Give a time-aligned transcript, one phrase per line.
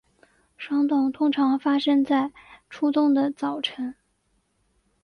[0.57, 2.31] 霜冻通常发生在
[2.71, 3.93] 初冬的早晨。